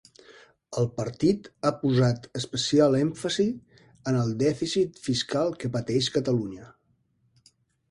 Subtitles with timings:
[0.83, 3.47] El partit ha posat especial èmfasi
[4.13, 6.69] en el dèficit fiscal que pateix Catalunya.